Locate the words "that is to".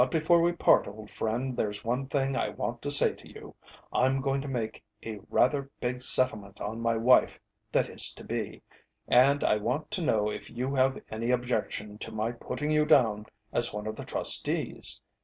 7.71-8.23